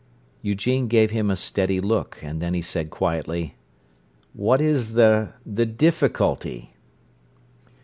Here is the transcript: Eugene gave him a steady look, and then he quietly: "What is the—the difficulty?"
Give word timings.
Eugene 0.41 0.87
gave 0.87 1.11
him 1.11 1.29
a 1.29 1.35
steady 1.35 1.79
look, 1.79 2.17
and 2.23 2.41
then 2.41 2.55
he 2.55 2.61
quietly: 2.85 3.53
"What 4.33 4.59
is 4.59 4.93
the—the 4.93 5.65
difficulty?" 5.67 6.73